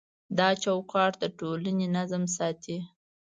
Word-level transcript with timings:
دا 0.37 0.49
چوکاټ 0.63 1.13
د 1.21 1.23
ټولنې 1.39 1.87
نظم 1.97 2.23
ساتي. 2.37 2.77